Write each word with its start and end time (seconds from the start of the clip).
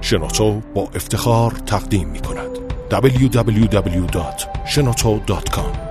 شنوتو 0.00 0.60
با 0.74 0.88
افتخار 0.94 1.50
تقدیم 1.50 2.08
می 2.08 2.20
کند. 2.20 2.58
www.shenoto.com 2.90 5.88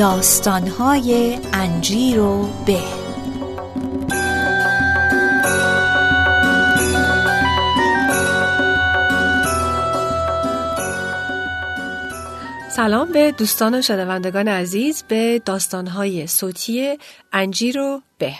داستانهای 0.00 1.38
انجیر 1.52 2.20
و 2.20 2.48
به 2.66 2.99
سلام 12.70 13.12
به 13.12 13.32
دوستان 13.32 13.74
و 13.74 13.82
شنوندگان 13.82 14.48
عزیز 14.48 15.02
به 15.08 15.42
داستانهای 15.44 16.26
صوتی 16.26 16.98
انجیر 17.32 17.78
و 17.78 18.02
به 18.18 18.32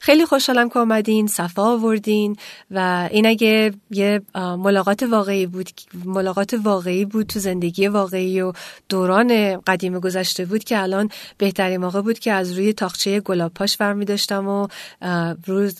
خیلی 0.00 0.26
خوشحالم 0.26 0.68
که 0.68 0.78
آمدین 0.78 1.26
صفا 1.26 1.62
آوردین 1.62 2.36
و 2.70 3.08
این 3.10 3.26
اگه 3.26 3.72
یه 3.90 4.22
ملاقات 4.34 5.02
واقعی 5.02 5.46
بود 5.46 5.70
ملاقات 6.04 6.54
واقعی 6.64 7.04
بود 7.04 7.26
تو 7.26 7.38
زندگی 7.38 7.86
واقعی 7.86 8.40
و 8.40 8.52
دوران 8.88 9.60
قدیم 9.60 9.98
گذشته 9.98 10.44
بود 10.44 10.64
که 10.64 10.82
الان 10.82 11.10
بهترین 11.38 11.80
موقع 11.80 12.00
بود 12.00 12.18
که 12.18 12.32
از 12.32 12.52
روی 12.52 12.72
تاخچه 12.72 13.20
گلاب 13.20 13.54
پاش 13.54 13.80
می 13.80 14.04
داشتم 14.04 14.48
و 14.48 14.68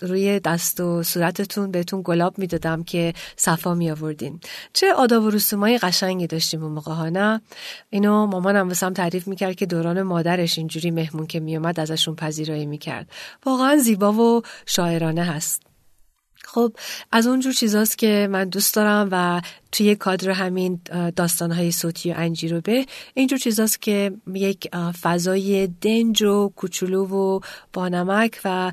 روی 0.01 0.39
دست 0.39 0.79
و 0.79 1.03
صورتتون 1.03 1.71
بهتون 1.71 2.01
گلاب 2.05 2.37
می‌دادم 2.37 2.83
که 2.83 3.13
صفا 3.35 3.73
می 3.73 3.91
آوردین. 3.91 4.39
چه 4.73 4.93
آداب 4.93 5.23
و 5.23 5.29
رسومای 5.29 5.77
قشنگی 5.77 6.27
داشتیم 6.27 6.63
اون 6.63 6.71
موقع 6.71 6.93
ها 6.93 7.09
نه 7.09 7.41
اینو 7.89 8.25
مامانم 8.25 8.67
واسم 8.67 8.93
تعریف 8.93 9.27
می‌کرد 9.27 9.55
که 9.55 9.65
دوران 9.65 10.01
مادرش 10.01 10.57
اینجوری 10.57 10.91
مهمون 10.91 11.27
که 11.27 11.39
میومد 11.39 11.79
ازشون 11.79 12.15
پذیرایی 12.15 12.65
می‌کرد. 12.65 13.11
واقعا 13.45 13.77
زیبا 13.89 14.13
و 14.13 14.41
شاعرانه 14.65 15.23
هست. 15.23 15.61
خب 16.43 16.73
از 17.11 17.27
اونجور 17.27 17.53
چیزاست 17.53 17.97
که 17.97 18.27
من 18.31 18.49
دوست 18.49 18.75
دارم 18.75 19.09
و 19.11 19.41
توی 19.71 19.95
کادر 19.95 20.29
همین 20.29 20.79
داستانهای 21.15 21.71
صوتی 21.71 22.11
و 22.11 22.15
انجیر 22.17 22.55
و 22.55 22.61
به 22.61 22.85
اینجور 23.13 23.39
چیزاست 23.39 23.81
که 23.81 24.11
یک 24.33 24.75
فضای 25.01 25.67
دنج 25.67 26.23
و 26.23 26.49
کوچولو 26.55 27.05
و 27.05 27.39
بانمک 27.73 28.41
و 28.45 28.71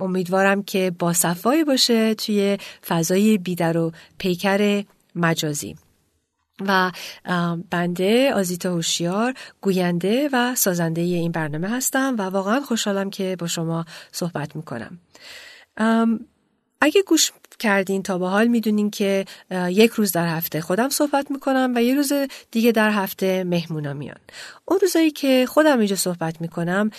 امیدوارم 0.00 0.62
که 0.62 0.92
با 0.98 1.12
صفایی 1.12 1.64
باشه 1.64 2.14
توی 2.14 2.58
فضای 2.86 3.38
بیدر 3.38 3.76
و 3.76 3.92
پیکر 4.18 4.84
مجازی. 5.14 5.76
و 6.60 6.92
بنده 7.70 8.34
آزیتا 8.34 8.72
هوشیار 8.72 9.34
گوینده 9.60 10.28
و 10.32 10.54
سازنده 10.54 11.00
این 11.00 11.32
برنامه 11.32 11.68
هستم 11.68 12.14
و 12.18 12.22
واقعا 12.22 12.60
خوشحالم 12.60 13.10
که 13.10 13.36
با 13.38 13.46
شما 13.46 13.84
صحبت 14.12 14.56
می‌کنم. 14.56 14.98
اگه 16.80 17.02
گوش 17.06 17.32
کردین 17.58 18.02
تا 18.02 18.18
به 18.18 18.28
حال 18.28 18.46
می‌دونین 18.46 18.90
که 18.90 19.24
یک 19.50 19.90
روز 19.90 20.12
در 20.12 20.36
هفته 20.36 20.60
خودم 20.60 20.88
صحبت 20.88 21.30
می‌کنم 21.30 21.72
و 21.76 21.82
یه 21.82 21.94
روز 21.94 22.12
دیگه 22.50 22.72
در 22.72 22.90
هفته 22.90 23.44
مهمونا 23.44 23.92
میان. 23.92 24.18
اون 24.64 24.78
روزایی 24.82 25.10
که 25.10 25.46
خودم 25.48 25.78
اینجا 25.78 25.96
صحبت 25.96 26.40
می‌کنم 26.40 26.90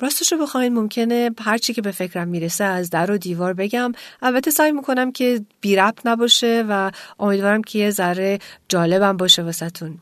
راستش 0.00 0.32
رو 0.32 0.38
بخواین 0.38 0.74
ممکنه 0.74 1.30
هرچی 1.40 1.74
که 1.74 1.82
به 1.82 1.90
فکرم 1.90 2.28
می‌رسه 2.28 2.64
از 2.64 2.90
در 2.90 3.10
و 3.10 3.18
دیوار 3.18 3.52
بگم. 3.52 3.92
البته 4.22 4.50
سعی 4.50 4.72
می‌کنم 4.72 5.12
که 5.12 5.40
بی 5.60 5.82
نباشه 6.04 6.64
و 6.68 6.90
امیدوارم 7.18 7.62
که 7.62 7.78
یه 7.78 7.90
ذره 7.90 8.38
جالبم 8.68 9.16
باشه 9.16 9.42
واسهتون. 9.42 9.98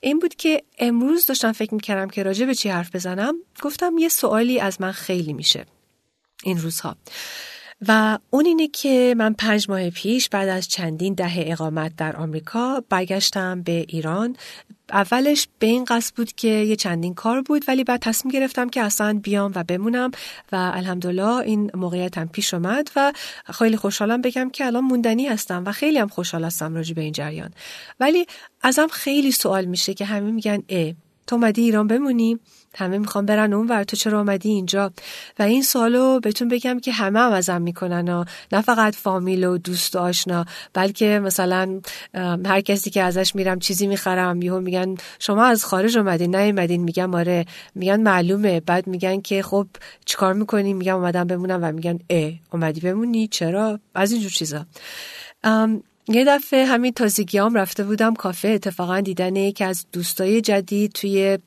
این 0.00 0.18
بود 0.18 0.34
که 0.34 0.62
امروز 0.78 1.26
داشتم 1.26 1.52
فکر 1.52 1.74
می‌کردم 1.74 2.08
که 2.08 2.22
راجع 2.22 2.46
به 2.46 2.54
چی 2.54 2.68
حرف 2.68 2.94
بزنم. 2.94 3.34
گفتم 3.62 3.98
یه 3.98 4.08
سوالی 4.08 4.60
از 4.60 4.80
من 4.80 4.92
خیلی 4.92 5.32
میشه. 5.32 5.64
این 6.44 6.58
روزها. 6.58 6.96
و 7.86 8.18
اون 8.30 8.46
اینه 8.46 8.68
که 8.68 9.14
من 9.18 9.32
پنج 9.32 9.70
ماه 9.70 9.90
پیش 9.90 10.28
بعد 10.28 10.48
از 10.48 10.68
چندین 10.68 11.14
دهه 11.14 11.44
اقامت 11.46 11.96
در 11.96 12.16
آمریکا 12.16 12.82
برگشتم 12.88 13.62
به 13.62 13.84
ایران. 13.88 14.36
اولش 14.92 15.48
به 15.58 15.66
این 15.66 15.84
قصد 15.84 16.14
بود 16.14 16.32
که 16.32 16.48
یه 16.48 16.76
چندین 16.76 17.14
کار 17.14 17.42
بود 17.42 17.64
ولی 17.68 17.84
بعد 17.84 18.00
تصمیم 18.00 18.32
گرفتم 18.32 18.68
که 18.68 18.82
اصلا 18.82 19.20
بیام 19.22 19.52
و 19.54 19.64
بمونم 19.64 20.10
و 20.52 20.72
الحمدلله 20.74 21.36
این 21.36 21.70
موقعیت 21.74 22.18
هم 22.18 22.28
پیش 22.28 22.54
اومد 22.54 22.90
و 22.96 23.12
خیلی 23.54 23.76
خوشحالم 23.76 24.22
بگم 24.22 24.50
که 24.50 24.66
الان 24.66 24.84
موندنی 24.84 25.26
هستم 25.26 25.62
و 25.66 25.72
خیلی 25.72 25.98
هم 25.98 26.08
خوشحال 26.08 26.44
هستم 26.44 26.74
راجع 26.74 26.94
به 26.94 27.00
این 27.00 27.12
جریان. 27.12 27.50
ولی 28.00 28.26
ازم 28.62 28.86
خیلی 28.86 29.32
سوال 29.32 29.64
میشه 29.64 29.94
که 29.94 30.04
همه 30.04 30.30
میگن 30.30 30.62
اه 30.68 30.92
تو 31.28 31.36
اومدی 31.36 31.62
ایران 31.62 31.86
بمونی؟ 31.86 32.38
همه 32.74 32.98
می‌خوام 32.98 33.26
برن 33.26 33.52
اون 33.52 33.66
ور 33.66 33.84
تو 33.84 33.96
چرا 33.96 34.20
آمدی 34.20 34.48
اینجا؟ 34.48 34.92
و 35.38 35.42
این 35.42 35.62
سالو 35.62 36.20
بهتون 36.20 36.48
بگم 36.48 36.80
که 36.80 36.92
همه 36.92 37.18
هم 37.20 37.32
ازم 37.32 37.62
می‌کنن 37.62 38.08
و 38.08 38.24
نه 38.52 38.60
فقط 38.60 38.94
فامیل 38.94 39.44
و 39.44 39.58
دوست 39.58 39.96
و 39.96 39.98
آشنا 39.98 40.44
بلکه 40.74 41.20
مثلا 41.24 41.80
هر 42.46 42.60
کسی 42.60 42.90
که 42.90 43.02
ازش 43.02 43.34
میرم 43.34 43.58
چیزی 43.58 43.86
می‌خرم. 43.86 44.42
یهو 44.42 44.60
میگن 44.60 44.94
شما 45.18 45.44
از 45.44 45.64
خارج 45.64 45.98
اومدین 45.98 46.36
نه 46.36 46.42
ایمدین 46.42 46.82
میگم 46.82 47.14
آره. 47.14 47.46
میگن 47.74 48.00
معلومه. 48.00 48.60
بعد 48.60 48.86
میگن 48.86 49.20
که 49.20 49.42
خب 49.42 49.66
چیکار 50.04 50.32
می‌کنی؟ 50.32 50.72
میگم 50.72 50.96
اومدم 50.96 51.24
بمونم. 51.24 51.60
و 51.62 51.72
میگن 51.72 51.98
اه 52.10 52.32
اومدی 52.52 52.80
بمونی؟ 52.80 53.28
چرا؟ 53.28 53.80
از 53.94 54.12
اینجور 54.12 54.30
چیزا. 54.30 54.66
یه 56.08 56.24
دفعه 56.24 56.64
همین 56.64 56.92
تازگیام 56.92 57.54
رفته 57.54 57.84
بودم 57.84 58.14
کافه 58.14 58.48
اتفاقا 58.48 59.00
دیدن 59.00 59.36
یکی 59.36 59.64
از 59.64 59.86
دوستای 59.92 60.40
جدید 60.40 60.92
توی 60.92 61.38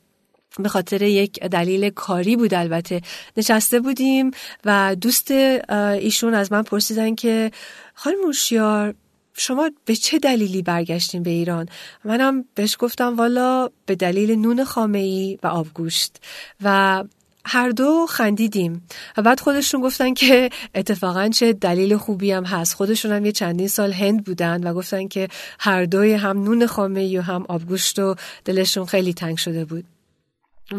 به 0.60 0.70
خاطر 0.70 1.02
یک 1.02 1.40
دلیل 1.40 1.90
کاری 1.90 2.36
بود 2.36 2.54
البته. 2.54 3.02
نشسته 3.38 3.80
بودیم 3.80 4.32
و 4.66 4.96
دوست 5.02 5.32
ایشون 5.32 6.34
از 6.34 6.52
من 6.52 6.62
پرسیدن 6.62 7.16
که 7.16 7.52
خانم 7.94 8.22
موشیار 8.26 8.94
شما 9.34 9.72
به 9.86 9.96
چه 9.96 10.20
دلیلی 10.20 10.62
برگشتین 10.62 11.24
به 11.24 11.30
ایران؟ 11.30 11.70
منم 12.04 12.46
بهش 12.56 12.76
گفتم 12.80 13.16
والا 13.16 13.70
به 13.86 13.96
دلیل 13.96 14.32
نون 14.32 14.64
خامه 14.64 15.00
ای 15.00 15.40
و 15.44 15.48
آبگوشت. 15.48 16.18
و 16.64 17.04
هر 17.46 17.70
دو 17.70 18.06
خندیدیم. 18.10 18.88
و 19.18 19.22
بعد 19.22 19.40
خودشون 19.40 19.82
گفتن 19.82 20.14
که 20.14 20.50
اتفاقا 20.76 21.30
چه 21.30 21.54
دلیل 21.54 21.98
خوبی 21.98 22.32
هم 22.32 22.46
هست. 22.46 22.74
خودشون 22.74 23.12
هم 23.12 23.26
یه 23.26 23.32
چندین 23.32 23.68
سال 23.68 23.94
هند 23.94 24.24
بودن 24.24 24.64
و 24.64 24.74
گفتن 24.74 25.08
که 25.08 25.28
هر 25.60 25.86
دوی 25.86 26.14
هم 26.14 26.44
نون 26.44 26.68
خامه 26.68 27.20
و 27.20 27.22
هم 27.22 27.46
آبگوشت 27.50 28.00
و 28.00 28.16
دلشون 28.46 28.86
خیلی 28.86 29.14
تنگ 29.14 29.38
شده 29.38 29.66
بود. 29.66 29.86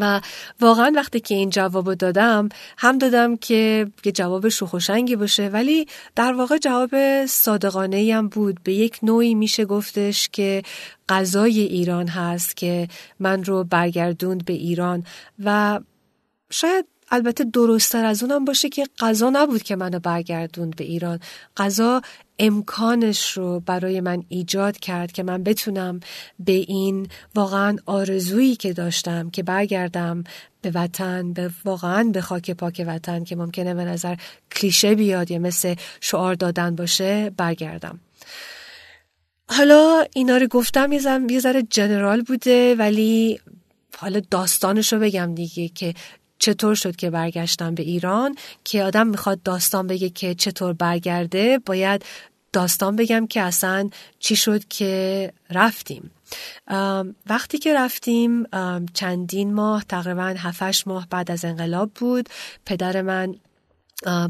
و 0.00 0.20
واقعا 0.60 0.92
وقتی 0.96 1.20
که 1.20 1.34
این 1.34 1.50
جواب 1.50 1.94
دادم 1.94 2.48
هم 2.78 2.98
دادم 2.98 3.36
که 3.36 3.86
یه 4.04 4.12
جواب 4.12 4.48
شوخوشنگی 4.48 5.16
باشه 5.16 5.48
ولی 5.48 5.86
در 6.16 6.32
واقع 6.32 6.58
جواب 6.58 7.26
صادقانه 7.26 8.14
هم 8.14 8.28
بود. 8.28 8.60
به 8.64 8.72
یک 8.72 8.98
نوعی 9.02 9.34
میشه 9.34 9.64
گفتش 9.64 10.28
که 10.28 10.62
غذای 11.08 11.60
ایران 11.60 12.08
هست 12.08 12.56
که 12.56 12.88
من 13.20 13.44
رو 13.44 13.64
برگردوند 13.64 14.44
به 14.44 14.52
ایران 14.52 15.04
و 15.44 15.80
شاید 16.52 16.86
البته 17.10 17.44
درستتر 17.44 18.04
از 18.04 18.22
اونم 18.22 18.44
باشه 18.44 18.68
که 18.68 18.86
غذا 18.98 19.30
نبود 19.30 19.62
که 19.62 19.76
منو 19.76 19.98
برگردوند 19.98 20.76
به 20.76 20.84
ایران. 20.84 21.20
غذا 21.56 22.02
امکانش 22.38 23.30
رو 23.30 23.60
برای 23.60 24.00
من 24.00 24.24
ایجاد 24.28 24.78
کرد 24.78 25.12
که 25.12 25.22
من 25.22 25.42
بتونم 25.42 26.00
به 26.38 26.52
این 26.52 27.08
واقعا 27.34 27.76
آرزویی 27.86 28.56
که 28.56 28.72
داشتم 28.72 29.30
که 29.30 29.42
برگردم 29.42 30.24
به 30.62 30.70
وطن 30.74 31.32
به 31.32 31.50
واقعا 31.64 32.10
به 32.12 32.20
خاک 32.20 32.50
پاک 32.50 32.84
وطن 32.86 33.24
که 33.24 33.36
ممکنه 33.36 33.74
به 33.74 33.84
نظر 33.84 34.16
کلیشه 34.56 34.94
بیاد 34.94 35.30
یا 35.30 35.38
مثل 35.38 35.74
شعار 36.00 36.34
دادن 36.34 36.76
باشه 36.76 37.30
برگردم. 37.36 38.00
حالا 39.48 40.04
اینا 40.14 40.36
رو 40.36 40.46
گفتم 40.46 40.92
یه 40.92 41.41
ذره 41.41 41.62
جنرال 41.62 42.22
بوده 42.22 42.74
ولی 42.74 43.41
حالا 43.97 44.21
داستانش 44.30 44.92
رو 44.92 44.98
بگم 44.98 45.34
دیگه 45.34 45.68
که 45.68 45.94
چطور 46.42 46.74
شد 46.74 46.97
که 46.97 47.10
برگشتم 47.10 47.74
به 47.74 47.83
ایران 47.83 48.36
که 48.65 48.83
آدم 48.83 49.06
می‌خواد 49.06 49.42
داستان 49.42 49.86
بگه 49.86 50.10
که 50.10 50.34
چطور 50.34 50.72
برگرده 50.72 51.59
باید 51.66 52.04
داستان 52.53 52.97
بگم 52.97 53.27
که 53.27 53.41
اصلا 53.41 53.91
چی 54.18 54.36
شد 54.36 54.65
که 54.68 55.33
رفتیم. 55.50 56.10
وقتی 57.27 57.59
که 57.59 57.74
رفتیم 57.74 58.44
چندین 58.94 59.54
ماه 59.54 59.84
تقریبا 59.89 60.34
7 60.39 60.86
ماه 60.86 61.06
بعد 61.10 61.30
از 61.30 61.44
انقلاب 61.44 61.91
بود. 61.94 62.28
پدر 62.66 63.03
من 63.03 63.34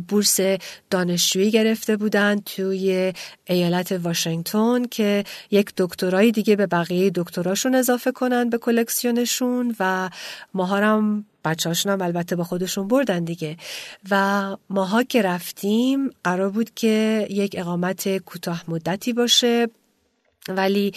بورس 0.08 0.40
دانشجویی 0.90 1.50
گرفته 1.50 1.96
بودن 1.96 2.40
توی 2.40 3.12
ایالت 3.44 3.92
واشنگتن 3.92 4.84
که 4.84 5.24
یک 5.50 5.72
دکترای 5.76 6.30
دیگه 6.30 6.56
به 6.56 6.66
بقیه 6.66 7.10
دکتراشون 7.14 7.74
اضافه 7.74 8.12
کنن 8.12 8.50
به 8.50 8.58
کلکسیونشون 8.58 9.76
و 9.80 10.10
ماهارم 10.54 11.26
بچهاشون 11.44 11.92
هم 11.92 12.02
البته 12.02 12.36
با 12.36 12.44
خودشون 12.44 12.88
بردن 12.88 13.24
دیگه. 13.24 13.56
و 14.10 14.56
ماها 14.70 15.02
که 15.02 15.22
رفتیم 15.22 16.10
قرار 16.24 16.50
بود 16.50 16.74
که 16.74 17.26
یک 17.30 17.54
اقامت 17.58 18.18
کوتاه 18.18 18.64
مدتی 18.68 19.12
باشه. 19.12 19.68
ولی 20.48 20.92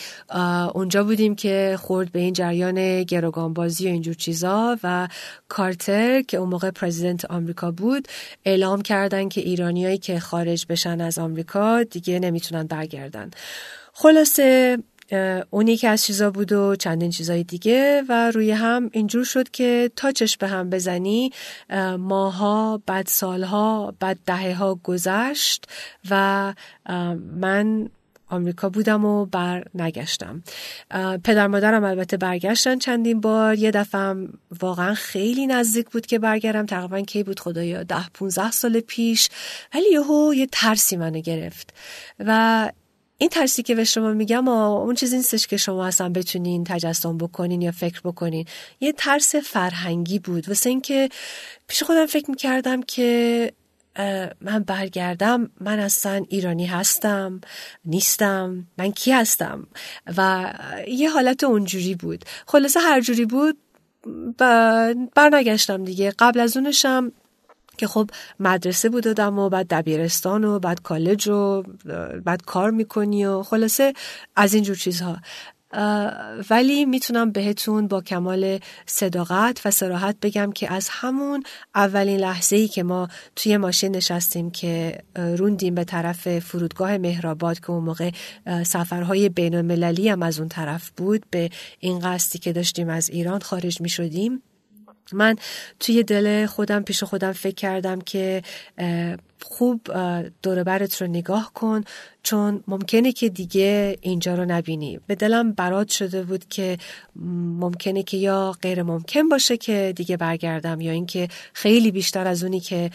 اونجا 0.74 1.03
بودیم 1.03 1.36
که 1.36 1.77
خورد 1.80 2.12
به 2.12 2.19
این 2.19 2.33
جریان 2.33 3.03
گروگانبازی 3.03 3.88
و 3.88 3.92
اینجور 3.92 4.13
چیزا 4.13 4.77
و 4.83 5.07
کارتر 5.47 6.21
که 6.21 6.38
اون 6.38 6.50
موقع 6.50 6.71
پرزیدنت 6.71 7.25
آمریکا 7.25 7.71
بود 7.71 8.07
اعلام 8.45 8.81
کردن 8.81 9.30
که 9.30 9.41
ایرانیایی 9.41 9.98
که 9.98 10.19
خارج 10.19 10.65
بشن 10.69 11.01
از 11.01 11.19
آمریکا 11.19 11.83
دیگه 11.83 12.19
نمی‌تونن 12.19 12.63
برگردن. 12.63 13.31
خلاصه 13.94 14.77
اون 15.49 15.67
یکی 15.67 15.87
از 15.87 16.03
چیزا 16.03 16.31
بود 16.31 16.51
و 16.51 16.75
چندین 16.75 17.11
چیزای 17.11 17.43
دیگه 17.43 18.03
و 18.09 18.31
روی 18.31 18.51
هم 18.51 18.89
اینجور 18.93 19.23
شد 19.23 19.49
که 19.49 19.91
تا 19.95 20.11
چش 20.11 20.37
به 20.37 20.47
هم 20.47 20.69
بزنی 20.69 21.31
ماها 21.99 22.81
بعد 22.85 23.07
سالها 23.07 23.93
بعد 23.99 24.17
دهه 24.25 24.53
ها 24.53 24.79
گذشت 24.83 25.67
و 26.09 26.53
من 27.35 27.89
آمریکا 28.29 28.69
بودم 28.69 29.05
و 29.05 29.25
بر 29.25 29.63
نگشتم. 29.75 30.43
پدر 31.23 31.47
مادرم 31.47 31.83
البته 31.83 32.17
برگشتن 32.17 32.79
چندین 32.79 33.21
بار. 33.21 33.55
یه 33.55 33.71
دفعه 33.71 34.15
واقعا 34.61 34.93
خیلی 34.93 35.47
نزدیک 35.47 35.89
بود 35.89 36.05
که 36.05 36.19
برگردم. 36.19 36.65
تقریبا 36.65 37.01
کی 37.01 37.23
بود 37.23 37.39
خدایا 37.39 37.83
ده 37.83 38.09
15 38.13 38.51
سال 38.51 38.79
پیش. 38.79 39.29
ولی 39.73 39.85
یهو 39.91 40.33
یه 40.35 40.47
ترسی 40.51 40.97
منو 40.97 41.19
گرفت 41.19 41.73
و 42.19 42.71
این 43.17 43.29
ترسی 43.29 43.63
که 43.63 43.75
به 43.75 43.83
شما 43.83 44.13
میگم 44.13 44.47
اون 44.47 44.95
چیزی 44.95 45.17
نیستش 45.17 45.47
که 45.47 45.57
شما 45.57 45.85
اصلا 45.85 46.09
بتونین 46.09 46.63
تجسم 46.63 47.17
بکنین 47.17 47.62
یا 47.62 47.71
فکر 47.71 48.01
بکنین. 48.03 48.45
یه 48.79 48.91
ترس 48.91 49.35
فرهنگی 49.35 50.19
بود. 50.19 50.47
واسه 50.47 50.69
اینکه 50.69 51.09
پیش 51.67 51.83
خودم 51.83 52.06
فکر 52.06 52.29
می‌کردم 52.29 52.81
که 52.81 53.51
من 54.41 54.63
برگردم 54.67 55.50
من 55.62 55.79
اصلا 55.79 56.25
ایرانی 56.29 56.65
هستم 56.65 57.41
نیستم 57.85 58.67
من 58.77 58.91
کی 58.91 59.12
هستم؟ 59.12 59.67
و 60.17 60.53
یه 60.88 61.09
حالت 61.09 61.44
اونجوری 61.44 61.95
بود. 61.95 62.25
خلاصه 62.47 62.79
هر 62.79 63.01
جوری 63.01 63.25
بود 63.25 63.57
برنگشتم 65.15 65.83
دیگه. 65.83 66.13
قبل 66.19 66.39
از 66.39 66.57
اونشم 66.57 67.12
که 67.77 67.88
خب 67.88 68.10
مدرسه 68.39 68.89
بود 68.89 69.19
و 69.19 69.50
بعد 69.50 69.68
دبیرستان 69.68 70.44
و 70.44 70.60
بعد 70.60 70.81
کالج 70.81 71.27
و 71.27 71.63
بعد 72.25 72.42
کار 72.45 72.72
می‌کنی 72.72 73.25
و 73.25 73.44
خلاصه 73.44 73.94
از 74.36 74.54
اینجور 74.54 74.75
چیزها. 74.75 75.18
ولی 76.50 76.86
می‌تونم 76.86 77.31
بهتون 77.31 77.88
با 77.88 78.01
کمال 78.01 78.60
صداقت 78.86 79.62
و 79.66 79.72
سراحت 79.72 80.16
بگم 80.22 80.51
که 80.51 80.74
از 80.74 80.88
همون 80.92 81.44
اولین 81.75 82.19
لحظه 82.19 82.56
ای 82.56 82.68
که 82.68 82.83
ما 82.83 83.07
توی 83.36 83.57
ماشین 83.57 83.95
نشستیم 83.95 84.51
که 84.51 85.00
روندیم 85.16 85.75
به 85.75 85.83
طرف 85.83 86.39
فرودگاه 86.39 86.98
مهرآباد 86.98 87.60
که 87.60 87.72
اون 87.72 87.83
موقع 87.83 88.12
سفرهای 88.63 89.30
بین 89.30 89.56
المللی 89.56 90.10
هم 90.10 90.24
از 90.24 90.39
اون 90.39 90.50
طرف 90.50 90.92
بود 90.98 91.25
به 91.31 91.50
این 91.80 92.00
قصدی 92.00 92.39
که 92.39 92.54
داشتیم 92.54 92.89
از 92.89 93.10
ایران 93.10 93.42
خارج 93.42 93.81
می 93.81 93.89
شدیم 93.89 94.44
من 95.13 95.35
توی 95.79 96.03
دل 96.03 96.45
خودم 96.45 96.83
پیش 96.83 97.03
خودم 97.03 97.31
فکر 97.31 97.55
کردم 97.55 98.01
که 98.01 98.41
خوب 99.41 99.81
دوربرت 100.43 101.01
رو 101.01 101.07
نگاه 101.07 101.51
کن 101.53 101.83
چون 102.23 102.63
ممکنه 102.67 103.11
که 103.11 103.29
دیگه 103.29 103.97
اینجا 104.01 104.35
رو 104.35 104.45
نبینی. 104.45 104.99
به 105.07 105.15
دلم 105.15 105.51
برات 105.51 105.89
شده 105.89 106.23
بود 106.23 106.47
که 106.47 106.77
ممکنه 107.59 108.03
که 108.03 108.17
یا 108.17 108.55
غیر 108.61 108.83
ممکن 108.83 109.29
باشه 109.29 109.57
که 109.57 109.93
دیگه 109.95 110.17
برگردم 110.17 110.81
یا 110.81 110.91
اینکه 110.91 111.27
خیلی 111.53 111.91
بیشتر 111.91 112.27
از 112.27 112.43
اونی 112.43 112.59
که 112.59 112.91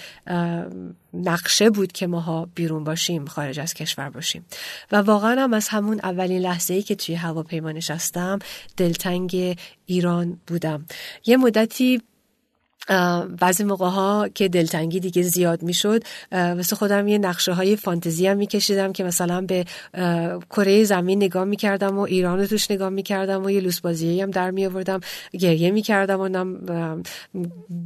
نقشه 1.14 1.70
بود 1.70 1.92
که 1.92 2.06
ماها 2.06 2.48
بیرون 2.54 2.84
باشیم 2.84 3.24
خارج 3.24 3.60
از 3.60 3.74
کشور 3.74 4.10
باشیم. 4.10 4.44
و 4.92 4.96
واقعا 4.96 5.42
هم 5.42 5.54
از 5.54 5.68
همون 5.68 6.00
اولین 6.02 6.42
لحظه 6.42 6.74
ای 6.74 6.82
که 6.82 6.94
توی 6.94 7.14
هواپیما 7.14 7.72
نشستم 7.72 8.38
دلتنگ 8.76 9.58
ایران 9.86 10.40
بودم. 10.46 10.86
یه 11.26 11.36
مدتی 11.36 12.02
بعضی 13.40 13.64
موقع 13.64 13.88
ها 13.88 14.28
که 14.34 14.48
دلتنگی 14.48 15.00
دیگه 15.00 15.22
زیاد 15.22 15.62
می‌شد 15.62 16.02
واسه 16.32 16.76
خودم 16.76 17.08
یه 17.08 17.18
نقشه 17.18 17.52
های 17.52 17.76
فانتزی 17.76 18.26
هم 18.26 18.36
میکشیدم 18.36 18.92
که 18.92 19.04
مثلا 19.04 19.40
به 19.40 19.64
کره 20.50 20.84
زمین 20.84 21.22
نگاه 21.22 21.44
می‌کردم 21.44 21.98
و 21.98 22.00
ایران 22.00 22.38
رو 22.38 22.46
توش 22.46 22.70
نگاه 22.70 22.88
می‌کردم 22.88 23.44
و 23.44 23.50
یه 23.50 23.60
لوس 23.60 23.80
بازی 23.80 24.20
هم 24.20 24.30
در 24.30 24.50
می 24.50 24.66
آوردم 24.66 25.00
گریه 25.32 25.70
می‌کردم 25.70 26.20
و 26.20 26.96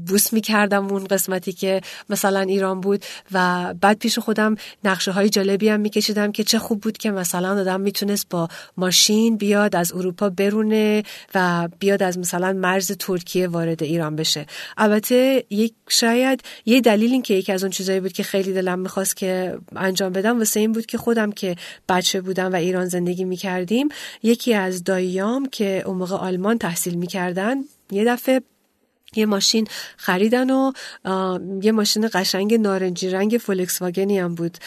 بوس 0.06 0.32
می‌کردم 0.32 0.86
اون 0.86 1.04
قسمتی 1.04 1.52
که 1.52 1.80
مثلا 2.10 2.40
ایران 2.40 2.80
بود 2.80 3.04
و 3.32 3.74
بعد 3.80 3.98
پیش 3.98 4.18
خودم 4.18 4.54
نقشه 4.84 5.10
های 5.10 5.28
جالبی 5.28 5.68
هم 5.68 5.80
میکشیدم 5.80 6.32
که 6.32 6.44
چه 6.44 6.58
خوب 6.58 6.80
بود 6.80 6.98
که 6.98 7.10
مثلا 7.10 7.60
آدم 7.60 7.80
می‌تونست 7.80 8.26
با 8.30 8.48
ماشین 8.76 9.36
بیاد 9.36 9.76
از 9.76 9.92
اروپا 9.92 10.28
برونه 10.28 11.02
و 11.34 11.68
بیاد 11.78 12.02
از 12.02 12.18
مثلا 12.18 12.52
مرز 12.52 12.92
ترکیه 12.92 13.48
وارد 13.48 13.82
ایران 13.82 14.16
بشه. 14.16 14.46
البته 14.84 15.44
یک 15.50 15.74
شاید 15.88 16.40
یه 16.66 16.80
دلیل 16.80 17.12
این 17.12 17.22
که 17.22 17.34
یکی 17.34 17.52
از 17.52 17.62
اون 17.62 17.70
چیزایی 17.70 18.00
بود 18.00 18.12
که 18.12 18.22
خیلی 18.22 18.52
دلم 18.52 18.78
می‌خواست 18.78 19.16
که 19.16 19.58
انجام 19.76 20.12
بدم 20.12 20.38
واسه 20.38 20.60
این 20.60 20.72
بود 20.72 20.86
که 20.86 20.98
خودم 20.98 21.32
که 21.32 21.56
بچه 21.88 22.20
بودم 22.20 22.52
و 22.52 22.56
ایران 22.56 22.86
زندگی 22.86 23.24
می‌کردیم 23.24 23.88
یکی 24.22 24.54
از 24.54 24.84
داییام 24.84 25.46
که 25.46 25.82
اون 25.86 25.96
موقع 25.96 26.16
آلمان 26.16 26.58
تحصیل 26.58 26.94
می‌کردن 26.94 27.56
یه 27.90 28.04
دفعه 28.04 28.40
یه 29.16 29.26
ماشین 29.26 29.66
خریدن 29.96 30.50
و 30.50 30.72
یه 31.62 31.72
ماشین 31.72 32.08
قشنگ 32.14 32.54
نارنجی 32.54 33.10
رنگ 33.10 33.40
فولکس 33.40 33.82
واگنی 33.82 34.18
هم 34.18 34.34
بود. 34.34 34.58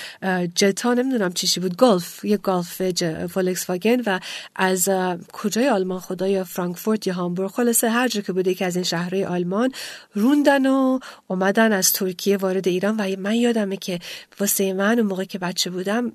جتا 0.55 0.93
نمی‌دونم 0.93 1.33
چیشی 1.33 1.59
بود. 1.59 1.77
گلف 1.77 2.25
یه 2.25 2.37
گلف 2.37 2.81
فولکس 3.25 3.69
واگن 3.69 4.01
و 4.05 4.19
از 4.55 4.89
کجای 5.33 5.69
آلمان؟ 5.69 5.99
خدا 5.99 6.27
یا 6.27 6.43
فرانکفورت 6.43 7.07
یا 7.07 7.13
هامبورگ؟ 7.13 7.49
خلاصه 7.51 7.89
هر 7.89 8.07
جا 8.07 8.21
که 8.21 8.33
بوده 8.33 8.53
که 8.53 8.65
از 8.65 8.75
این 8.75 8.85
شهرهای 8.85 9.25
آلمان 9.25 9.71
روندن 10.13 10.65
و 10.65 10.99
اومدن 11.27 11.71
از 11.71 11.91
ترکیه 11.91 12.37
وارد 12.37 12.67
ایران 12.67 12.97
و 12.97 13.15
من 13.19 13.35
یادمه 13.35 13.77
که 13.77 13.99
واسه 14.39 14.73
من 14.73 14.99
اون 14.99 15.07
موقع 15.07 15.23
که 15.23 15.39
بچه 15.39 15.69
بودم 15.69 16.11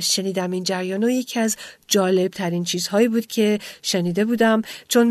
شنیدم 0.00 0.50
این 0.50 0.64
جریان 0.64 1.04
و 1.04 1.10
یکی 1.10 1.40
از 1.40 1.56
جالب 1.88 2.30
ترین 2.30 2.64
چیزهایی 2.64 3.08
بود 3.08 3.26
که 3.26 3.58
شنیده 3.82 4.24
بودم. 4.24 4.62
چون 4.88 5.06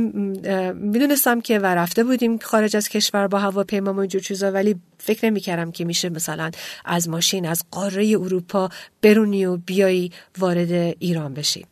می‌دونستم 0.74 1.42
که 1.42 1.60
و 1.60 1.66
رفته 1.66 2.04
بودیم 2.04 2.38
خارج 2.58 2.76
از 2.76 2.90
کشور 2.90 3.28
با 3.28 3.40
هواپیما 3.40 3.94
و 3.94 4.00
اینجور 4.00 4.22
چیزا 4.22 4.52
ولی 4.52 4.76
فکر 4.98 5.26
نمی‌کردم 5.26 5.72
که 5.72 5.86
میشه 5.86 6.10
مثلا 6.10 6.52
از 6.86 7.10
ماشین 7.10 7.46
از 7.46 7.64
قاره 7.72 8.08
اروپا 8.10 8.70
برونی 9.02 9.46
و 9.46 9.58
بیایی 9.58 10.12
وارد 10.38 10.72
ایران 11.00 11.34
بشی. 11.34 11.66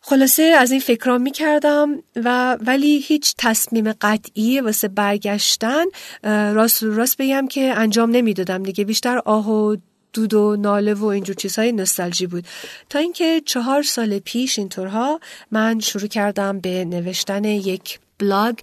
خلاصه 0.00 0.42
از 0.42 0.70
این 0.70 0.80
فکرها 0.80 1.18
می 1.18 1.30
کردم 1.30 2.02
و 2.16 2.56
ولی 2.60 2.98
هیچ 2.98 3.34
تصمیم 3.38 3.92
قطعی 3.92 4.60
واسه 4.60 4.88
برگشتن 4.88 5.84
راست 6.24 6.82
راست 6.82 7.16
بگم 7.16 7.48
که 7.48 7.72
انجام 7.76 8.10
نمی‌دادم 8.10 8.62
دیگه. 8.62 8.84
بیشتر 8.84 9.18
آه 9.18 9.50
و 9.50 9.76
دود 10.12 10.34
و 10.34 10.56
ناله 10.56 10.94
و 10.94 11.04
اینجور 11.04 11.36
چیزهای 11.36 11.72
نوستالژی 11.72 12.26
بود. 12.26 12.44
تا 12.88 12.98
اینکه 12.98 13.42
چهار 13.46 13.82
سال 13.82 14.18
پیش 14.18 14.58
اینطورها 14.58 15.20
من 15.50 15.80
شروع 15.80 16.06
کردم 16.06 16.60
به 16.60 16.84
نوشتن 16.84 17.44
یک 17.44 17.98
blog 18.20 18.58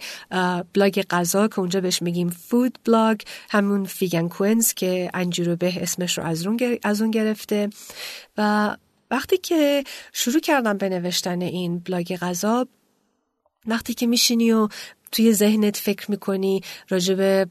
blog 0.74 1.01
غذا 1.09 1.47
که 1.47 1.59
اونجا 1.59 1.81
بهش 1.81 2.01
میگیم 2.01 2.29
food 2.29 2.79
blog 2.86 3.19
همون 3.49 3.85
فیگن 3.85 4.27
کوینز 4.27 4.73
که 4.73 5.09
انجیرو 5.13 5.55
به 5.55 5.83
اسمش 5.83 6.17
رو 6.17 6.23
از 6.23 6.47
اون, 6.47 6.59
از 6.83 7.01
اون 7.01 7.11
گرفته. 7.11 7.69
و 8.37 8.75
وقتی 9.11 9.37
که 9.37 9.83
شروع 10.13 10.39
کردم 10.39 10.77
به 10.77 10.89
نوشتن 10.89 11.41
این 11.41 11.79
بلاگ 11.79 12.15
غذا 12.15 12.67
وقتی 13.67 13.93
که 13.93 14.07
میشینی 14.07 14.51
و 14.51 14.67
توی 15.11 15.33
ذهنت 15.33 15.77
فکر 15.77 16.11
می‌کنی 16.11 16.61
راجب 16.89 17.49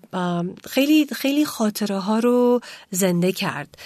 خیلی 0.69 1.07
خیلی 1.13 1.45
خاطره 1.45 1.99
ها 1.99 2.19
رو 2.19 2.61
زنده 2.91 3.33
کرد. 3.33 3.79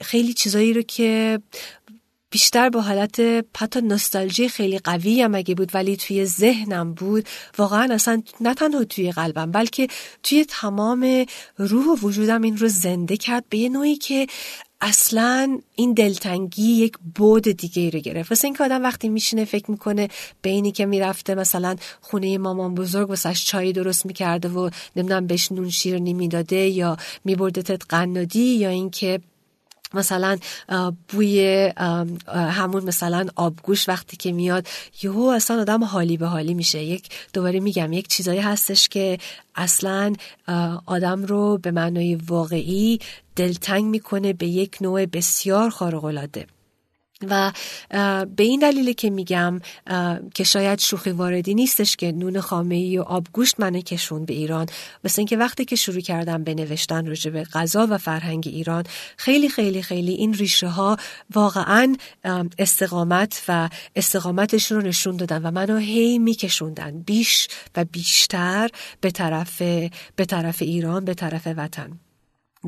خیلی 0.00 0.32
چیزایی 0.34 0.72
رو 0.72 0.82
که 0.82 1.40
بیشتر 2.34 2.68
با 2.68 2.80
حالت 2.80 3.20
حتی 3.56 3.80
نستالژی 3.80 4.48
خیلی 4.48 4.78
قوی 4.78 5.22
هم 5.22 5.34
اگه 5.34 5.54
بود 5.54 5.70
ولی 5.74 5.96
توی 5.96 6.26
ذهنم 6.26 6.94
بود 6.94 7.28
واقعا 7.58 7.94
اصلا 7.94 8.22
نه 8.40 8.54
تنها 8.54 8.84
توی 8.84 9.12
قلبم 9.12 9.50
بلکه 9.50 9.88
توی 10.22 10.44
تمام 10.44 11.26
روح 11.56 11.86
و 11.86 11.96
وجودم 12.06 12.42
این 12.42 12.56
رو 12.56 12.68
زنده 12.68 13.16
کرد 13.16 13.44
به 13.48 13.58
یه 13.58 13.68
نوعی 13.68 13.96
که 13.96 14.26
اصلا 14.80 15.58
این 15.76 15.92
دلتنگی 15.92 16.62
یک 16.62 16.94
بود 17.14 17.42
دیگه 17.42 17.82
ای 17.82 17.90
رو 17.90 17.98
گرفت. 18.00 18.30
واسه 18.30 18.44
اینکه 18.44 18.64
آدم 18.64 18.82
وقتی 18.82 19.08
میشینه 19.08 19.44
فکر 19.44 19.70
می‌کنه 19.70 20.08
به 20.42 20.50
اینی 20.50 20.72
که 20.72 20.86
می‌رفته 20.86 21.34
مثلا 21.34 21.76
خونه 22.00 22.38
مامان 22.38 22.74
بزرگ 22.74 23.08
واسش 23.08 23.44
چای 23.46 23.72
درست 23.72 24.06
می‌کرده 24.06 24.48
و 24.48 24.70
نمی‌دونم 24.96 25.26
بهش 25.26 25.52
نون 25.52 25.70
شیرنی 25.70 26.14
می‌داده 26.14 26.56
یا 26.56 26.96
میبردتت 27.24 27.82
قنادی 27.88 28.54
یا 28.54 28.68
اینکه 28.68 29.20
مثلا 29.94 30.38
بوی 31.08 31.70
همون 32.26 32.84
مثلا 32.84 33.26
آبگوش 33.36 33.88
وقتی 33.88 34.16
که 34.16 34.32
میاد 34.32 34.66
یهو 35.02 35.22
اصلا 35.22 35.60
آدم 35.60 35.84
حالی 35.84 36.16
به 36.16 36.26
حالی 36.26 36.54
میشه. 36.54 36.82
یک 36.82 37.08
دوباره 37.32 37.60
میگم 37.60 37.92
یک 37.92 38.08
چیزایی 38.08 38.40
هستش 38.40 38.88
که 38.88 39.18
اصلا 39.54 40.12
آدم 40.86 41.24
رو 41.24 41.58
به 41.58 41.70
معنای 41.70 42.14
واقعی 42.14 42.98
دلتنگ 43.36 43.84
می‌کنه 43.84 44.32
به 44.32 44.46
یک 44.46 44.76
نوع 44.80 45.06
بسیار 45.06 45.70
خارق‌العاده. 45.70 46.46
و 47.30 47.52
به 48.36 48.42
این 48.42 48.60
دلیل 48.60 48.92
که 48.92 49.10
میگم 49.10 49.60
که 50.34 50.44
شاید 50.44 50.78
شوخی 50.78 51.10
واردی 51.10 51.54
نیستش 51.54 51.96
که 51.96 52.12
نون 52.12 52.40
خامه 52.40 52.74
ای 52.74 52.98
و 52.98 53.02
آبگوشت 53.02 53.60
منو 53.60 53.80
کشون 53.80 54.24
به 54.24 54.34
ایران. 54.34 54.66
مثل 55.04 55.20
اینکه 55.20 55.36
وقتی 55.36 55.64
که 55.64 55.76
شروع 55.76 56.00
کردم 56.00 56.44
به 56.44 56.54
نوشتن 56.54 57.06
راجع 57.06 57.30
به 57.30 57.44
غذا 57.44 57.86
و 57.90 57.98
فرهنگ 57.98 58.44
ایران 58.46 58.84
خیلی 59.16 59.48
خیلی 59.48 59.82
خیلی 59.82 60.12
این 60.12 60.34
ریشه 60.34 60.68
ها 60.68 60.96
واقعا 61.34 61.96
استقامت 62.58 63.42
و 63.48 63.68
استقامتشون 63.96 64.80
رو 64.80 64.86
نشون 64.86 65.16
دادن 65.16 65.42
و 65.46 65.50
منو 65.50 65.76
هی 65.76 66.18
میکشوندن. 66.18 67.02
بیش 67.02 67.48
و 67.76 67.84
بیشتر 67.84 68.70
به 69.00 69.10
طرف 69.10 69.62
به 70.16 70.24
طرف 70.28 70.62
ایران 70.62 71.04
به 71.04 71.14
طرف 71.14 71.46
وطن. 71.56 71.98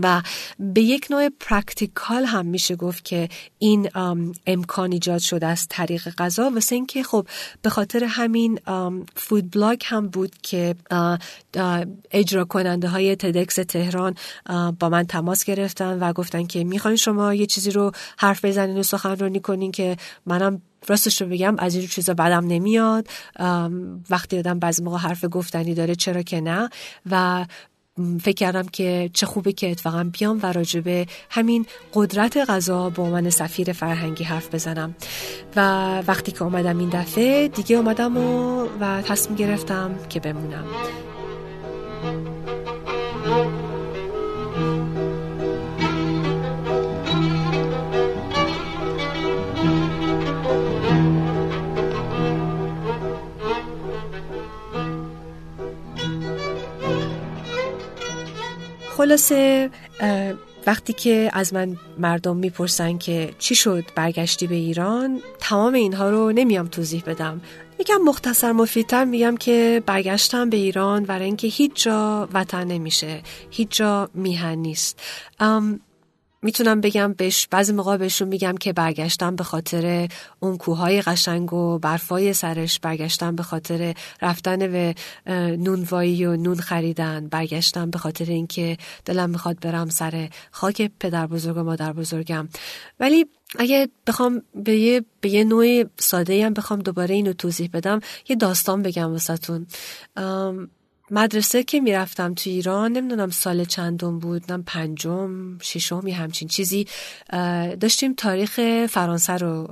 و 0.02 0.22
به 0.58 0.80
یک 0.80 1.06
نوع 1.10 1.28
practical 1.40 2.24
هم 2.24 2.46
میشه 2.46 2.76
گفت 2.76 3.04
که 3.04 3.28
این 3.58 3.90
امکان 4.46 4.92
ایجاد 4.92 5.18
شده 5.18 5.46
از 5.46 5.66
طریق 5.68 6.08
غذا. 6.08 6.50
واسه 6.50 6.74
اینکه 6.74 7.02
خب 7.02 7.26
به 7.62 7.70
خاطر 7.70 8.04
همین 8.04 8.60
food 9.16 9.50
blog 9.50 9.82
هم 9.84 10.08
بود 10.08 10.32
که 10.42 10.74
اجرا 12.10 12.44
کننده 12.44 12.88
های 12.88 13.16
TEDx 13.16 13.54
تهران 13.54 14.14
با 14.80 14.88
من 14.88 15.06
تماس 15.06 15.44
گرفتن 15.44 15.98
و 15.98 16.12
گفتن 16.12 16.46
که 16.46 16.64
می‌خواین 16.64 16.96
شما 16.96 17.34
یه 17.34 17.46
چیزی 17.46 17.70
رو 17.70 17.92
حرف 18.18 18.44
بزنین 18.44 18.78
و 18.78 18.82
سخنرانی 18.82 19.40
کنین 19.40 19.72
که 19.72 19.96
منم 20.26 20.62
راستش 20.88 21.22
رو 21.22 21.28
بگم 21.28 21.54
از 21.58 21.74
این 21.74 21.86
چیزا 21.86 22.14
بدم 22.14 22.46
نمیاد. 22.46 23.08
وقتی 24.10 24.38
آدم 24.38 24.58
بعضی 24.58 24.82
موقع 24.82 24.98
حرف 24.98 25.24
گفتنی 25.30 25.74
داره 25.74 25.94
چرا 25.94 26.22
که 26.22 26.40
نه؟ 26.40 26.70
و 27.10 27.46
فکر 28.22 28.34
کردم 28.34 28.66
که 28.72 29.10
چه 29.12 29.26
خوبه 29.26 29.52
که 29.52 29.70
اتفاقا 29.70 30.10
بیام 30.12 30.40
و 30.42 30.52
راجبه 30.52 31.06
همین 31.30 31.66
قدرت 31.94 32.36
غذا 32.36 32.90
با 32.90 33.02
عنوان 33.02 33.30
سفیر 33.30 33.72
فرهنگی 33.72 34.24
حرف 34.24 34.54
بزنم. 34.54 34.94
و 35.56 35.60
وقتی 36.06 36.32
که 36.32 36.42
اومدم 36.42 36.78
این 36.78 36.88
دفعه 36.88 37.48
دیگه 37.48 37.76
اومدم 37.76 38.16
و, 38.16 38.62
و 38.80 39.02
تصمیم 39.02 39.36
گرفتم 39.36 39.94
که 40.08 40.20
بمونم. 40.20 40.64
خلاصه 59.06 59.70
وقتی 60.66 60.92
که 60.92 61.30
از 61.32 61.54
من 61.54 61.76
مردم 61.98 62.36
می‌پرسن 62.36 62.98
که 62.98 63.34
چی 63.38 63.54
شد 63.54 63.84
برگشتی 63.94 64.46
به 64.46 64.54
ایران 64.54 65.20
تمام 65.38 65.74
اینها 65.74 66.10
رو 66.10 66.32
نمیام 66.32 66.66
توضیح 66.66 67.02
بدم. 67.06 67.40
یکم 67.78 67.98
مختصر 68.06 68.52
مفیدتر 68.52 69.04
میگم 69.04 69.36
که 69.36 69.82
برگشتم 69.86 70.50
به 70.50 70.56
ایران 70.56 71.04
برای 71.04 71.24
اینکه 71.24 71.48
هیچ 71.48 71.84
جا 71.84 72.28
وطن 72.32 72.64
نمیشه 72.66 73.22
هیچ 73.50 73.68
جا 73.70 74.10
میهن 74.14 74.58
نیست. 74.58 75.00
می‌تونم 76.46 76.80
بگم 76.80 77.12
بهش 77.12 77.46
بعضی 77.50 77.72
موقع 77.72 77.96
بهشون 77.96 78.28
میگم 78.28 78.56
که 78.56 78.72
برگشتم 78.72 79.36
به 79.36 79.44
خاطر 79.44 80.08
اون 80.40 80.56
کوههای 80.56 81.02
قشنگ 81.02 81.52
و 81.52 81.78
برفای 81.78 82.32
سرش 82.32 82.80
برگشتم 82.80 83.36
به 83.36 83.42
خاطر 83.42 83.94
رفتن 84.22 84.58
به 84.58 84.94
نونوایی 85.56 86.24
و 86.24 86.36
نون 86.36 86.56
خریدن 86.56 87.28
برگشتم 87.28 87.90
به 87.90 87.98
خاطر 87.98 88.24
اینکه 88.24 88.76
دلم 89.04 89.30
می‌خواد 89.30 89.60
برم 89.60 89.88
سر 89.88 90.28
خاک 90.50 90.90
پدر 91.00 91.26
بزرگ 91.26 91.56
و 91.56 91.62
مادر 91.62 91.92
بزرگم. 91.92 92.48
ولی 93.00 93.26
اگه 93.58 93.88
بخوام 94.06 94.42
به 94.54 94.76
یه, 94.76 95.04
به 95.20 95.28
یه 95.28 95.44
نوع 95.44 95.84
ساده 95.98 96.46
هم 96.46 96.54
بخوام 96.54 96.78
دوباره 96.78 97.14
اینو 97.14 97.32
توضیح 97.32 97.70
بدم 97.72 98.00
یه 98.28 98.36
داستان 98.36 98.82
بگم 98.82 99.10
واسهتون. 99.10 99.66
مدرسه 101.10 101.62
که 101.62 101.80
می‌رفتم 101.80 102.34
تو 102.34 102.50
ایران 102.50 102.92
نمی‌دونم 102.92 103.30
سال 103.30 103.64
چندم 103.64 104.18
بود 104.18 104.52
نم 104.52 104.62
پنجم 104.62 105.58
ششم 105.58 106.06
همچین 106.06 106.48
چیزی 106.48 106.86
داشتیم 107.80 108.14
تاریخ 108.14 108.86
فرانسه 108.86 109.32
رو 109.32 109.68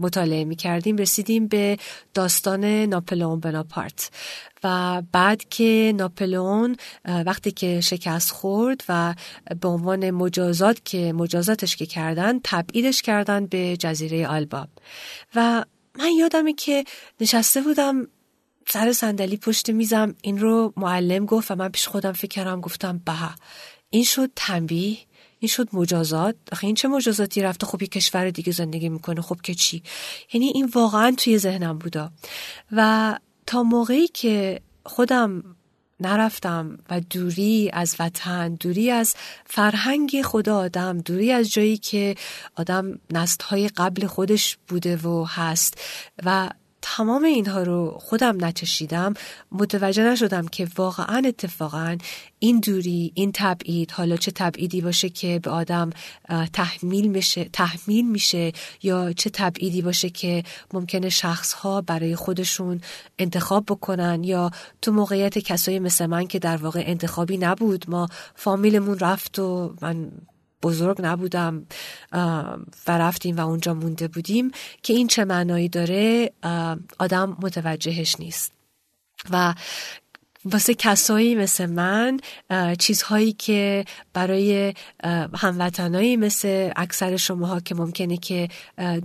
مطالعه 0.00 0.44
می 0.44 0.56
کردیم 0.56 0.96
رسیدیم 0.96 1.46
به 1.48 1.76
داستان 2.14 2.64
ناپلئون 2.64 3.40
بناپارت. 3.40 4.10
و 4.64 5.02
بعد 5.12 5.48
که 5.48 5.92
ناپلئون 5.96 6.76
وقتی 7.04 7.52
که 7.52 7.80
شکست 7.80 8.30
خورد 8.30 8.84
و 8.88 9.14
به 9.60 9.68
عنوان 9.68 10.10
مجازات 10.10 10.84
که 10.84 11.12
مجازاتش 11.12 11.76
که 11.76 11.86
کردن 11.86 12.40
تبعیدش 12.44 13.02
کردن 13.02 13.46
به 13.46 13.76
جزیره 13.76 14.28
آلبا 14.28 14.68
و 15.34 15.64
من 15.98 16.10
یادمه 16.18 16.52
که 16.52 16.84
نشسته 17.20 17.60
بودم 17.60 18.08
سر 18.68 18.92
صندلی 18.92 19.36
پشت 19.36 19.70
میزم 19.70 20.14
این 20.22 20.38
رو 20.38 20.72
معلم 20.76 21.26
گفت 21.26 21.50
و 21.50 21.54
من 21.54 21.68
پیش 21.68 21.88
خودم 21.88 22.12
فکر 22.12 22.28
کردم 22.28 22.60
گفتم 22.60 23.00
به 23.04 23.12
این 23.90 24.04
شد 24.04 24.30
تنبیه 24.36 24.98
این 25.38 25.48
شد 25.48 25.68
مجازات. 25.72 26.36
آخه 26.52 26.66
این 26.66 26.74
چه 26.74 26.88
مجازاتی 26.88 27.42
رفته؟ 27.42 27.66
خب 27.66 27.82
یه 27.82 27.88
کشور 27.88 28.30
دیگه 28.30 28.52
زندگی 28.52 28.88
می‌کنه 28.88 29.20
خب 29.20 29.40
که 29.40 29.54
چی؟ 29.54 29.82
یعنی 30.32 30.46
این 30.46 30.70
واقعا 30.74 31.14
توی 31.18 31.38
ذهنم 31.38 31.78
بودا. 31.78 32.10
و 32.72 33.14
تا 33.46 33.62
موقعی 33.62 34.08
که 34.08 34.60
خودم 34.86 35.56
نرفتم 36.00 36.78
و 36.90 37.00
دوری 37.00 37.70
از 37.72 37.96
وطن 37.98 38.54
دوری 38.54 38.90
از 38.90 39.14
فرهنگ 39.46 40.22
خدا 40.22 40.56
آدم 40.56 40.98
دوری 40.98 41.32
از 41.32 41.50
جایی 41.50 41.78
که 41.78 42.14
آدم 42.56 42.98
نستهای 43.10 43.68
قبل 43.68 44.06
خودش 44.06 44.58
بوده 44.68 44.96
و 44.96 45.24
هست 45.24 45.80
و 46.24 46.50
تمام 46.94 47.24
اینها 47.24 47.62
رو 47.62 47.98
خودم 48.00 48.44
نچشیدم 48.44 49.14
متوجه 49.52 50.04
نشدم 50.04 50.48
که 50.48 50.68
واقعا 50.76 51.22
اتفاقا 51.26 51.96
این 52.38 52.60
دوری 52.60 53.12
این 53.14 53.32
تبعید 53.34 53.90
حالا 53.90 54.16
چه 54.16 54.30
تبعیدی 54.30 54.80
باشه 54.80 55.08
که 55.08 55.38
به 55.38 55.50
آدم 55.50 55.90
تحمیل 56.52 57.06
میشه 57.06 57.44
تحمیل 57.52 58.10
میشه 58.10 58.52
یا 58.82 59.12
چه 59.12 59.30
تبعیدی 59.30 59.82
باشه 59.82 60.10
که 60.10 60.42
ممکنه 60.72 61.08
شخص 61.08 61.52
ها 61.52 61.80
برای 61.80 62.16
خودشون 62.16 62.80
انتخاب 63.18 63.64
بکنن 63.66 64.24
یا 64.24 64.50
تو 64.82 64.92
موقعیت 64.92 65.38
کسایی 65.38 65.78
مثل 65.78 66.06
من 66.06 66.26
که 66.26 66.38
در 66.38 66.56
واقع 66.56 66.82
انتخابی 66.86 67.38
نبود 67.38 67.84
ما 67.88 68.08
فامیلمون 68.34 68.98
رفت 68.98 69.38
و 69.38 69.74
من 69.80 70.10
بزرگ 70.62 70.96
نبودم 71.02 71.66
و 72.86 72.98
رفتیم 72.98 73.36
و 73.36 73.40
اونجا 73.40 73.74
مونده 73.74 74.08
بودیم 74.08 74.50
که 74.82 74.92
این 74.94 75.06
چه 75.06 75.24
معنایی 75.24 75.68
داره 75.68 76.32
آدم 76.98 77.36
متوجهش 77.42 78.16
نیست. 78.18 78.52
و 79.30 79.54
واسه 80.52 80.74
کسایی 80.74 81.34
مثل 81.34 81.66
من 81.66 82.20
چیزهایی 82.78 83.32
که 83.32 83.84
برای 84.12 84.74
هموطنایی 85.34 86.16
مثل 86.16 86.70
اکثر 86.76 87.16
شماها 87.16 87.60
که 87.60 87.74
ممکنه 87.74 88.16
که 88.16 88.48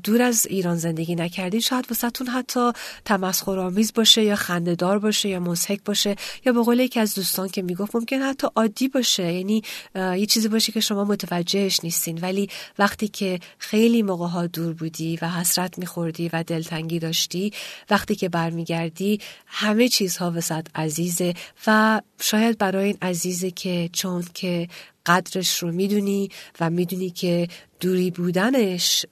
دور 0.04 0.22
از 0.22 0.46
ایران 0.46 0.78
زندگی 0.78 1.16
نکردین 1.16 1.60
شاید 1.60 1.86
واسهتون 1.90 2.28
حتی 2.28 2.72
تمسخرآمیز 3.06 3.94
باشه 3.94 4.24
یا 4.24 4.36
خندهدار 4.36 5.00
باشه 5.00 5.30
یا 5.30 5.40
مضحک 5.40 5.84
باشه 5.86 6.16
یا 6.46 6.54
به 6.54 6.64
قول 6.64 6.80
یکی 6.80 7.00
از 7.00 7.16
دوستان 7.16 7.50
که 7.50 7.62
می‌گفت 7.62 7.96
ممکن 7.96 8.22
حتی 8.22 8.48
عادی 8.56 8.88
باشه. 8.88 9.34
یعنی 9.34 9.62
یه 9.96 10.26
چیزی 10.26 10.48
باشه 10.48 10.72
که 10.72 10.80
شما 10.80 11.04
متوجهش 11.04 11.80
نیستین. 11.84 12.20
ولی 12.22 12.50
وقتی 12.80 13.08
که 13.08 13.40
خیلی 13.58 14.02
موقع 14.02 14.28
ها 14.28 14.48
دور 14.48 14.74
بودی 14.74 15.20
و 15.22 15.30
حسرت 15.30 15.80
میخوردی 15.80 16.30
و 16.34 16.44
دلتنگی 16.44 17.00
داشتی 17.00 17.54
وقتی 17.90 18.16
که 18.16 18.30
برمیگردی 18.30 19.20
همه 19.46 19.90
چیزها 19.90 20.32
وسط 20.36 20.68
عزیزه 20.76 21.31
و 21.68 22.02
شاید 22.20 22.58
برای 22.58 22.86
این 22.86 22.98
عزیزه 23.02 23.52
که 23.52 23.90
چون 23.94 24.24
که 24.34 24.68
قدرش 25.06 25.58
رو 25.58 25.72
می‌دونی 25.72 26.30
و 26.60 26.70
می‌دونی 26.70 27.10
که 27.10 27.48
دوری 27.80 28.12
بودنش 28.12 29.06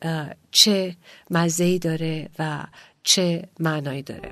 چه 0.52 0.96
مزهی 1.30 1.80
داره 1.80 2.30
و 2.40 2.64
چه 3.04 3.50
معنایی 3.60 4.02
داره. 4.02 4.32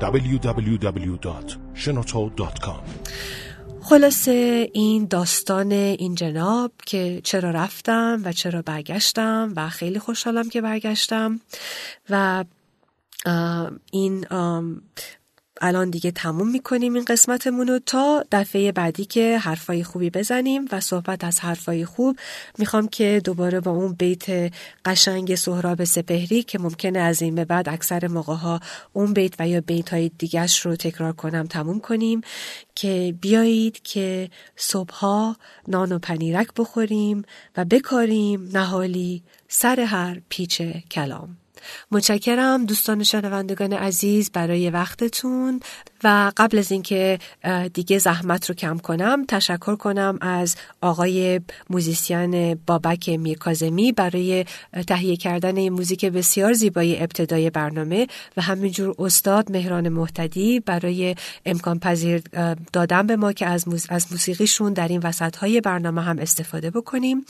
www.shenoto.com 0.00 2.82
خلاصه 3.82 4.70
این 4.72 5.06
داستان 5.06 5.72
این 5.72 6.14
جناب 6.14 6.72
که 6.86 7.20
چرا 7.24 7.50
رفتم 7.50 8.22
و 8.24 8.32
چرا 8.32 8.62
برگشتم 8.62 9.52
و 9.56 9.68
خیلی 9.68 9.98
خوشحالم 9.98 10.48
که 10.48 10.60
برگشتم 10.60 11.40
و 12.10 12.44
این 13.92 14.26
الان 15.64 15.90
دیگه 15.90 16.10
تموم 16.10 16.50
می‌کنیم 16.50 16.94
این 16.94 17.04
قسمتمون 17.04 17.68
رو 17.68 17.78
تا 17.86 18.24
دفعه 18.32 18.72
بعدی 18.72 19.04
که 19.04 19.38
حرفای 19.38 19.84
خوبی 19.84 20.10
بزنیم 20.10 20.64
و 20.72 20.80
صحبت 20.80 21.24
از 21.24 21.40
حرفای 21.40 21.84
خوب. 21.84 22.18
می‌خوام 22.58 22.88
که 22.88 23.20
دوباره 23.24 23.60
با 23.60 23.70
اون 23.70 23.92
بیت 23.92 24.52
قشنگ 24.84 25.34
سهراب 25.34 25.84
سپهری 25.84 26.42
که 26.42 26.58
ممکنه 26.58 26.98
از 26.98 27.22
این 27.22 27.34
به 27.34 27.44
بعد 27.44 27.68
اکثر 27.68 28.06
موقع 28.06 28.34
ها 28.34 28.60
اون 28.92 29.12
بیت 29.12 29.34
و 29.38 29.48
یا 29.48 29.60
بیت 29.60 29.92
های 29.92 30.10
دیگش 30.18 30.66
رو 30.66 30.76
تکرار 30.76 31.12
کنم 31.12 31.46
تموم 31.46 31.80
کنیم 31.80 32.20
که 32.74 33.14
بیایید 33.20 33.82
که 33.82 34.30
صبحها 34.56 35.36
نان 35.68 35.92
و 35.92 35.98
پنیرک 35.98 36.48
بخوریم 36.56 37.22
و 37.56 37.64
بکاریم 37.64 38.48
نهالی 38.52 39.22
سر 39.48 39.80
هر 39.80 40.20
پیچ 40.28 40.62
کلام. 40.90 41.36
متشکرم 41.90 42.66
دوستان 42.66 43.02
شنوندگان 43.02 43.72
عزیز 43.72 44.30
برای 44.30 44.70
وقتتون 44.70 45.60
و 46.04 46.32
قبل 46.36 46.58
از 46.58 46.72
اینکه 46.72 47.18
دیگه 47.74 47.98
زحمت 47.98 48.48
رو 48.48 48.54
کم 48.54 48.78
کنم 48.78 49.24
تشکر 49.28 49.76
کنم 49.76 50.18
از 50.20 50.56
آقای 50.80 51.40
موزیسین 51.70 52.54
بابک 52.54 53.08
میرکازمی 53.08 53.92
برای 53.92 54.44
تهیه 54.86 55.16
کردن 55.16 55.68
موزیک 55.68 56.04
بسیار 56.04 56.52
زیبای 56.52 57.02
ابتدای 57.02 57.50
برنامه 57.50 58.06
و 58.36 58.42
همینجور 58.42 58.94
استاد 58.98 59.52
مهران 59.52 59.88
محتدی 59.88 60.60
برای 60.60 61.14
امکان 61.46 61.78
پذیر 61.78 62.22
دادن 62.72 63.06
به 63.06 63.16
ما 63.16 63.32
که 63.32 63.46
از, 63.46 63.64
از 63.88 64.06
موسیقیشون 64.12 64.72
در 64.72 64.88
این 64.88 65.00
وسط 65.04 65.36
های 65.36 65.60
برنامه 65.60 66.02
هم 66.02 66.18
استفاده 66.18 66.70
بکنیم. 66.70 67.24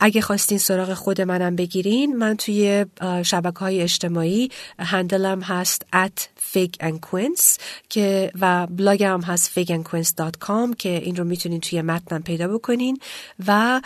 اگه 0.00 0.20
خواستین 0.20 0.58
سراغ 0.58 0.94
خود 0.94 1.20
منم 1.20 1.56
بگیرین 1.56 2.16
من 2.16 2.36
توی 2.36 2.86
شبکه 3.22 3.58
های 3.58 3.82
اجتماعی 3.82 4.50
هندلم 4.78 5.40
هست 5.40 5.86
at 5.94 6.20
fig 6.52 6.70
که 7.88 8.32
و 8.40 8.66
بلاگم 8.66 9.20
هست 9.20 9.60
figandquince.com 9.60 10.76
که 10.78 10.88
این 10.88 11.16
رو 11.16 11.24
می‌تونین 11.24 11.60
توی 11.60 11.82
متنم 11.82 12.22
پیدا 12.22 12.48
بکنین. 12.48 12.98
و 13.46 13.80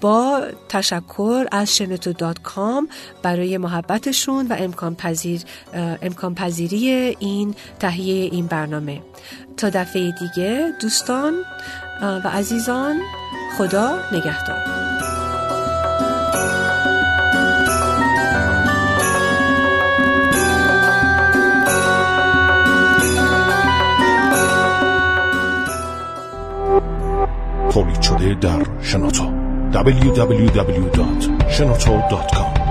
با 0.00 0.42
تشکر 0.68 1.46
از 1.52 1.76
شنتو 1.76 2.12
دات 2.12 2.42
کام 2.42 2.88
برای 3.22 3.58
محبتشون 3.58 4.46
و 4.46 4.56
امکان, 4.58 4.94
پذیر، 4.94 5.40
امکان 6.02 6.34
پذیری 6.34 6.88
این 7.18 7.54
تهیه 7.78 8.30
این 8.32 8.46
برنامه. 8.46 9.02
تا 9.56 9.70
دفعه 9.70 10.14
دیگه 10.20 10.72
دوستان 10.80 11.34
و 12.02 12.28
عزیزان 12.28 13.00
خدا 13.58 13.98
نگهدار. 14.12 14.73
شده 28.04 28.34
در 28.34 28.66
شنوتو 28.82 29.24
www.shenoto.com 29.72 32.63